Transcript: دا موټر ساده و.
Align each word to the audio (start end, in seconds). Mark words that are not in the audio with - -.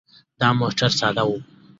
دا 0.39 0.47
موټر 0.59 0.91
ساده 0.99 1.23
و. 1.27 1.31